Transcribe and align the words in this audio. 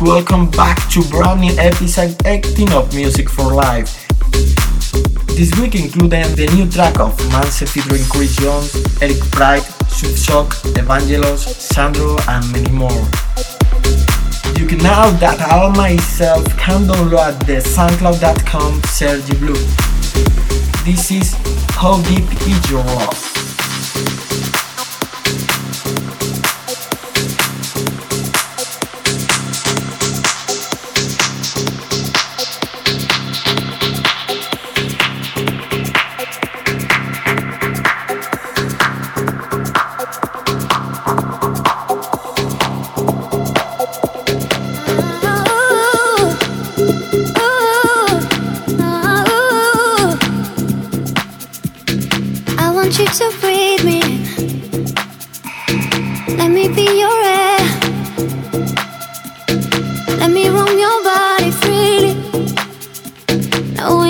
Welcome 0.00 0.48
back 0.52 0.88
to 0.90 1.02
brand 1.10 1.40
new 1.40 1.52
episode 1.58 2.14
18 2.24 2.72
of 2.72 2.94
Music 2.94 3.28
for 3.28 3.52
Life. 3.52 4.06
This 5.34 5.52
week 5.58 5.74
including 5.74 6.22
the 6.36 6.48
new 6.54 6.70
track 6.70 7.00
of 7.00 7.18
Manse 7.32 7.68
featuring 7.68 8.04
Chris 8.04 8.36
Jones, 8.36 8.76
Eric 9.02 9.16
Prydz, 9.34 10.24
Shock, 10.24 10.50
Evangelos, 10.78 11.38
Sandro, 11.38 12.16
and 12.28 12.52
many 12.52 12.70
more. 12.70 13.02
You 14.56 14.68
can 14.68 14.78
now 14.78 15.10
that 15.18 15.44
all 15.50 15.72
myself 15.72 16.46
can 16.56 16.82
download 16.82 17.44
the 17.44 17.58
soundcloud.com 17.58 18.80
Sergi 18.84 19.36
Blue. 19.38 19.58
This 20.84 21.10
is 21.10 21.34
How 21.70 22.00
Deep 22.02 22.24
Is 22.46 22.70
Your 22.70 22.84
Love. 22.84 23.37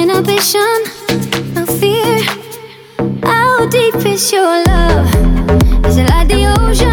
Inhibition, 0.03 0.79
no 1.55 1.67
fear. 1.67 2.21
How 3.23 3.67
deep 3.67 3.97
is 4.07 4.33
your 4.33 4.65
love? 4.65 5.07
Is 5.87 5.97
it 5.97 6.09
like 6.09 6.29
the 6.29 6.55
ocean? 6.61 6.88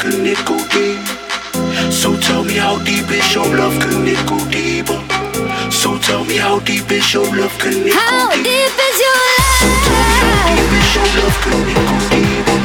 Can 0.00 0.26
it 0.26 0.38
go 0.44 0.56
deep? 0.72 1.00
So 1.92 2.16
tell 2.20 2.44
me 2.44 2.54
how 2.54 2.78
deep 2.84 3.10
is 3.10 3.34
your 3.34 3.46
love, 3.56 3.78
can 3.80 4.06
it 4.06 4.20
go 4.28 4.38
deeper? 4.50 4.98
So 5.70 5.98
tell 5.98 6.24
me 6.24 6.36
how 6.36 6.58
deep 6.60 6.90
is 6.90 7.12
your 7.12 7.24
love, 7.36 7.56
can 7.58 7.86
it 7.86 7.92
How 7.92 8.28
go 8.28 8.36
deeper? 8.36 8.48
deep 8.48 8.78
is 8.86 8.98
your 9.04 9.20
How 9.90 10.56
deep 10.56 10.72
is 10.80 10.90
your 10.96 11.08
love, 11.20 11.36
can 11.44 11.60
it 11.70 11.80
go 11.88 11.96
deeper? 12.10 12.58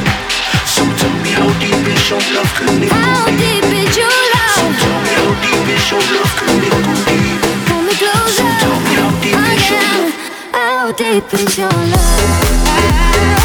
So 0.66 0.84
tell 1.00 1.16
me 1.23 1.31
how 1.35 1.50
deep 1.59 1.88
is 1.94 2.09
your 2.09 2.23
love, 2.35 2.51
can 2.57 2.84
it 2.84 2.90
go 2.90 2.96
How 2.96 3.25
deeper? 3.25 3.38
deep 3.41 3.72
is 3.84 3.97
your 3.97 4.12
So 4.56 4.66
tell 4.81 5.00
me 5.03 5.12
how 5.19 5.31
deep 5.44 5.67
is 5.75 5.85
your 5.91 6.03
love, 6.16 6.34
can 6.40 6.56
it 6.63 6.72
go 6.72 6.94
deeper? 7.09 7.53
Pull 7.67 7.81
me 7.84 7.94
closer 8.00 8.50
Tell 8.63 8.78
me 8.85 8.91
how 8.96 9.12
deep 9.23 9.35
is 9.35 9.69
your 9.69 9.79
again. 9.79 10.02
love? 10.02 10.13
How 10.56 10.91
deep 10.91 11.28
is 11.34 11.57
your 11.57 11.72
love? 11.94 13.44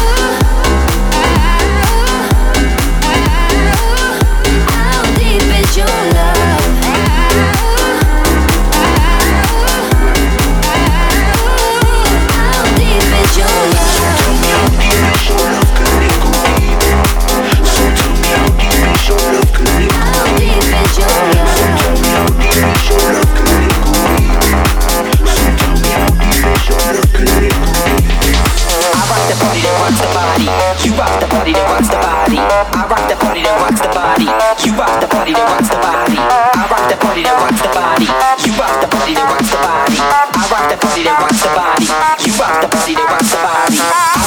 You 41.51 41.57
rock 41.57 42.63
the 42.63 42.69
the. 42.71 42.95
I 42.95 43.35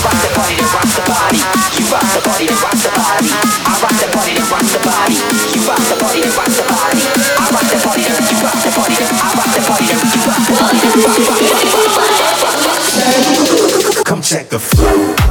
rock 0.04 0.20
the 0.20 0.28
the. 0.28 0.52
You 0.54 0.68
rock 0.68 0.84
the 0.84 1.00
the. 1.00 1.32
I 1.34 1.40
rock 3.80 3.96
the 3.96 4.12
the 4.24 4.44
rock 4.44 4.60
the 4.64 4.80
the. 4.84 5.14
I 5.14 5.48
rock 7.48 7.64
the 7.64 7.90
rock 9.24 9.24
the 9.24 9.24
I 9.24 9.32
rock 9.34 9.50
the 9.54 9.60
rock 9.64 9.80
the. 9.80 10.04
Come 14.04 14.20
check 14.20 14.50
the 14.50 14.58
flow. 14.58 15.23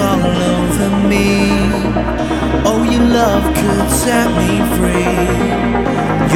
all 0.00 0.42
over 0.54 0.90
me. 1.08 1.28
Oh, 2.64 2.82
your 2.92 3.06
love 3.20 3.44
could 3.58 3.88
set 4.02 4.28
me 4.40 4.50
free. 4.76 5.20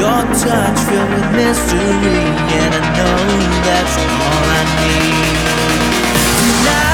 Your 0.00 0.20
touch 0.44 0.78
filled 0.88 1.10
with 1.16 1.30
mystery, 1.40 2.24
and 2.60 2.70
I 2.74 2.82
know 2.96 3.18
that's 3.66 3.96
all 3.98 4.44
I 4.58 4.62
need. 4.80 5.34
Tonight. 6.38 6.93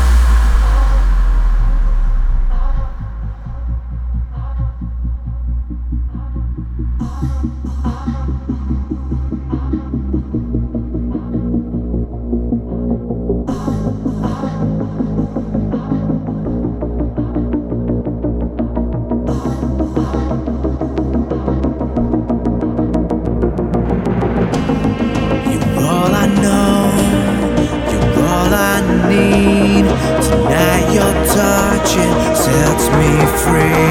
me 32.97 33.25
free. 33.43 33.90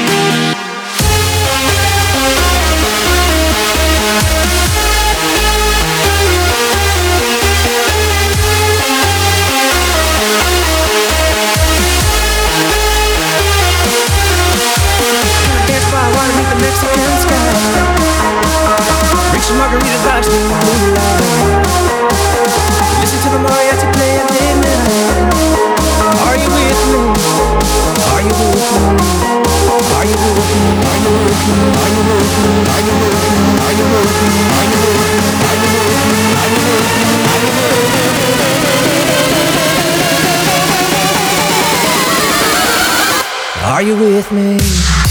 Are 43.81 43.83
you 43.83 43.95
with 43.95 44.31
me? 44.31 45.10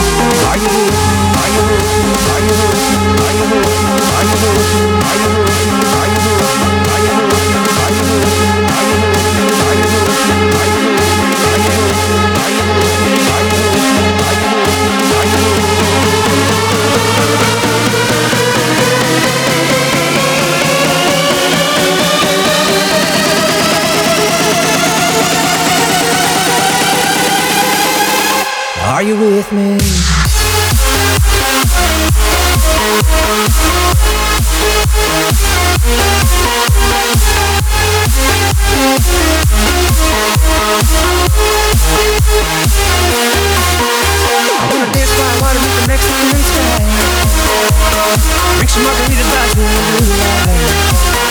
Are 0.31 0.57
you 0.57 0.69
with 0.71 0.91
me? 0.91 1.07
Are 1.41 1.49
you 1.55 1.61
with 1.67 1.83
me? 1.91 1.99
Are 2.31 2.41
you 2.45 2.53
with 2.59 2.75
me? 2.79 2.87
Are 3.21 3.35
you 3.35 3.45
with 3.51 3.67
me? 3.67 3.91
Are 4.11 4.25
you 4.29 4.37
with 4.41 4.61
me? 4.61 4.85
Are 5.01 5.17
you 5.19 5.29
with 5.31 5.43
me? 5.43 5.59
Are 5.91 6.07
you 6.07 6.15
with 6.15 6.29
me? 6.29 6.39
Are 6.41 6.55
you 6.55 6.60
Are 29.01 29.03
you 29.03 29.17
with 29.17 29.51
me? 29.51 29.61
I 29.63 30.85
wanna 45.41 45.65
dance. 46.29 46.61
Drink 48.53 48.69
some 48.69 48.83
margaritas 48.85 49.29
like 49.33 49.57
we 49.57 49.65
do. 50.05 51.30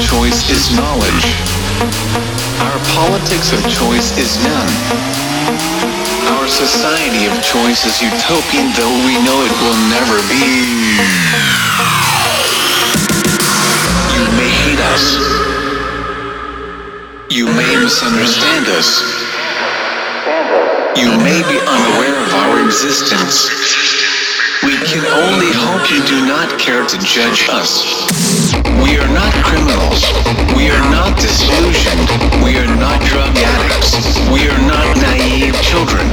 choice 0.00 0.46
is 0.50 0.70
knowledge. 0.76 1.26
Our 2.62 2.78
politics 2.94 3.50
of 3.50 3.58
choice 3.66 4.14
is 4.14 4.38
none. 4.46 4.72
Our 6.38 6.46
society 6.46 7.26
of 7.26 7.34
choice 7.42 7.82
is 7.82 7.98
utopian, 7.98 8.70
though 8.78 8.94
we 9.02 9.18
know 9.26 9.42
it 9.42 9.54
will 9.58 9.80
never 9.90 10.22
be. 10.30 10.46
You 14.14 14.24
may 14.38 14.50
hate 14.62 14.82
us. 14.94 15.18
You 17.30 17.46
may 17.46 17.74
misunderstand 17.82 18.66
us. 18.78 19.02
You 20.94 21.10
may 21.18 21.42
be 21.42 21.58
unaware 21.58 22.22
of 22.22 22.34
our 22.34 22.64
existence. 22.64 23.50
We 24.62 24.77
can 24.88 25.04
only 25.04 25.52
hope 25.52 25.84
you 25.92 26.00
do 26.08 26.24
not 26.24 26.48
care 26.56 26.80
to 26.80 26.96
judge 27.04 27.44
us. 27.52 27.84
We 28.80 28.96
are 28.96 29.12
not 29.12 29.28
criminals. 29.44 30.00
We 30.56 30.72
are 30.72 30.86
not 30.88 31.12
disillusioned. 31.20 32.08
We 32.40 32.56
are 32.56 32.72
not 32.80 32.96
drug 33.04 33.36
addicts. 33.36 34.16
We 34.32 34.48
are 34.48 34.62
not 34.64 34.88
naive 34.96 35.60
children. 35.60 36.08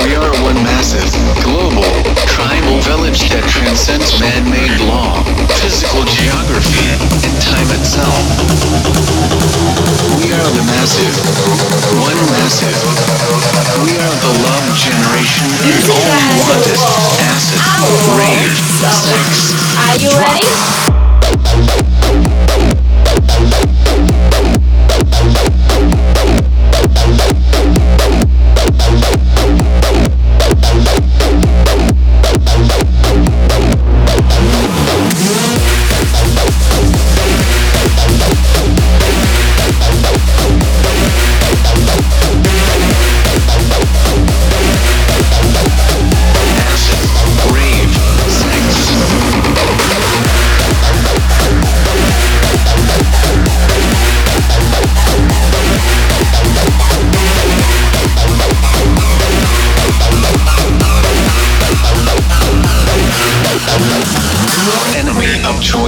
We 0.00 0.16
are 0.16 0.32
one 0.40 0.56
massive, 0.64 1.12
global, 1.44 1.84
tribal 2.24 2.80
village 2.88 3.28
that 3.28 3.44
transcends 3.52 4.16
man-made 4.16 4.80
law, 4.88 5.20
physical 5.60 6.08
geography, 6.08 6.88
and 7.20 7.34
time 7.44 7.68
itself. 7.68 8.16
We 10.24 10.32
are 10.32 10.50
the 10.56 10.64
massive, 10.72 11.14
one 12.00 12.16
massive. 12.32 12.80
We 13.84 13.92
are 14.00 14.16
the 14.24 14.32
love 14.40 14.66
generation 14.72 15.52
and 15.68 15.84
all 15.92 16.48
want 16.48 16.64
is 16.64 16.80
acid. 17.20 17.73
Are 19.76 19.96
you 19.98 20.10
ready? 20.10 21.03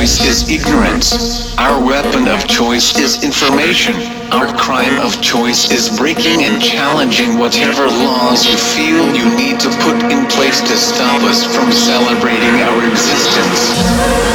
Is 0.07 0.47
ignorance. 0.47 1.51
Our 1.59 1.83
weapon 1.83 2.31
of 2.31 2.47
choice 2.47 2.95
is 2.95 3.27
information. 3.27 3.99
Our 4.31 4.47
crime 4.55 5.03
of 5.03 5.19
choice 5.19 5.75
is 5.75 5.91
breaking 5.99 6.47
and 6.47 6.63
challenging 6.63 7.43
whatever 7.43 7.91
laws 7.91 8.47
you 8.47 8.55
feel 8.55 9.03
you 9.11 9.27
need 9.35 9.59
to 9.67 9.71
put 9.83 9.99
in 10.07 10.31
place 10.31 10.63
to 10.63 10.79
stop 10.79 11.27
us 11.27 11.43
from 11.43 11.75
celebrating 11.75 12.55
our 12.63 12.81
existence. 12.87 13.75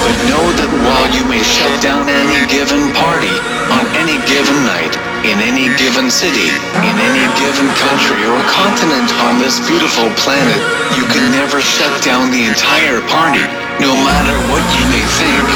But 0.04 0.20
know 0.28 0.44
that 0.60 0.72
while 0.84 1.08
you 1.16 1.24
may 1.32 1.40
shut 1.40 1.72
down 1.80 2.04
any 2.04 2.44
given 2.52 2.92
party, 2.92 3.32
on 3.72 3.88
any 3.96 4.20
given 4.28 4.60
night, 4.68 4.92
in 5.24 5.40
any 5.40 5.72
given 5.80 6.12
city, 6.12 6.52
in 6.84 6.96
any 7.00 7.26
given 7.40 7.72
country 7.80 8.20
or 8.28 8.44
continent 8.52 9.08
on 9.24 9.40
this 9.40 9.64
beautiful 9.64 10.12
planet, 10.20 10.60
you 11.00 11.08
can 11.16 11.32
never 11.32 11.64
shut 11.64 11.96
down 12.04 12.28
the 12.28 12.44
entire 12.44 13.00
party, 13.08 13.71
no 13.82 13.96
matter 14.06 14.38
what 14.54 14.62
you 14.78 14.86
may 14.94 15.02
think. 15.18 15.48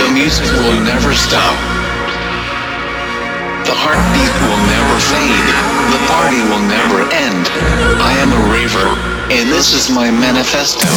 The 0.00 0.08
music 0.16 0.48
will 0.64 0.80
never 0.80 1.12
stop. 1.12 1.56
The 3.68 3.76
heartbeat 3.76 4.34
will 4.40 4.62
never 4.72 4.96
fade. 5.12 5.48
The 5.92 6.00
party 6.08 6.40
will 6.48 6.64
never 6.64 7.04
end. 7.12 7.44
I 8.00 8.16
am 8.24 8.32
a 8.32 8.42
raver, 8.48 8.88
and 9.30 9.52
this 9.52 9.74
is 9.74 9.94
my 9.94 10.10
manifesto. 10.10 10.88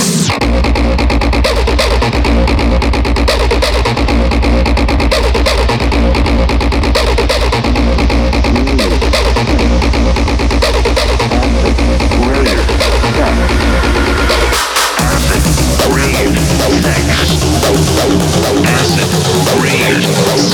Drop 13.14 13.30